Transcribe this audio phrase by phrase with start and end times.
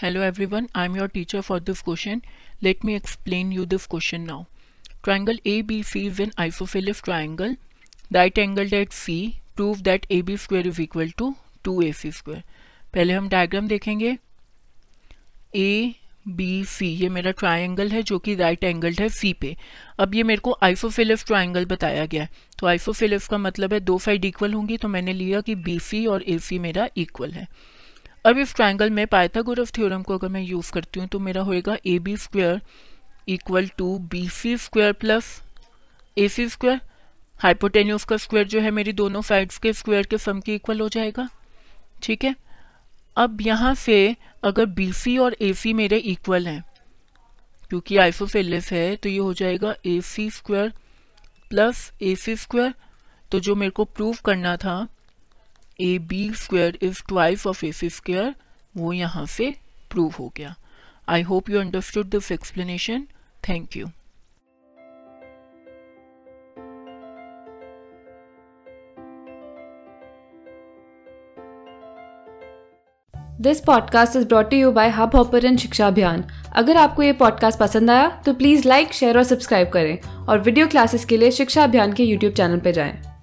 [0.00, 2.20] Hello everyone I am your teacher for this question
[2.62, 4.42] let me explain you this question now
[5.04, 7.56] triangle A B C is an isosceles triangle
[8.12, 9.16] right angle at C
[9.56, 12.42] prove that A B square is equal to two A C square
[12.94, 14.16] पहले हम diagram देखेंगे.
[15.56, 15.94] ए
[16.28, 19.56] B सी ये मेरा triangle है जो कि right angled है सी पे.
[19.98, 22.28] अब ये मेरे को आइसोफिलिफ ट्राइंगल बताया गया है.
[22.58, 26.04] तो आइसोफिलिफ का मतलब है दो साइड इक्वल होंगी तो मैंने लिया कि बी सी
[26.06, 27.46] और ए सी मेरा इक्वल है.
[28.26, 31.76] अब इस ट्राइंगल में पाइथागोरस थ्योरम को अगर मैं यूज़ करती हूँ तो मेरा होएगा
[31.86, 32.60] A B square
[33.28, 35.26] equal to B C square plus
[36.16, 36.80] A C square.
[37.40, 40.88] Hypotenuse का स्क्वायर जो है, मेरी दोनों साइड्स के स्क्वायर के सम के इक्वल हो
[40.88, 41.28] जाएगा।
[42.02, 42.34] ठीक है?
[43.16, 46.62] अब यहाँ से अगर बी सी और ए सी मेरे इक्वल हैं,
[47.70, 50.72] क्योंकि आइसोफेलिस है तो ये हो जाएगा A C square
[51.50, 52.74] plus A C square.
[53.30, 54.76] तो जो मेरे को प्रूव करना था
[55.80, 58.34] A B square is twice of A C square
[58.76, 59.54] वो यहाँ से
[59.90, 60.54] प्रूव हो गया।
[61.08, 63.06] I hope you understood this explanation
[63.48, 63.86] thank you
[73.40, 77.58] this podcast is brought you by hub hopper and Shiksha Abhiyan अगर आपको ये पॉडकास्ट
[77.58, 81.64] पसंद आया तो प्लीज़ लाइक शेयर और सब्सक्राइब करें और वीडियो क्लासेस के लिए शिक्षा
[81.64, 83.15] अभियान के यूट्यूब चैनल पर जाएँ।